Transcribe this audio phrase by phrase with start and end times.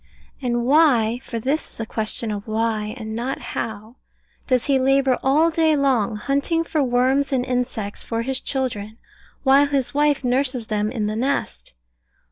[0.41, 3.97] And why (for this is a question of Why, and not of How)
[4.47, 8.97] does he labour all day long, hunting for worms and insects for his children,
[9.43, 11.73] while his wife nurses them in the nest?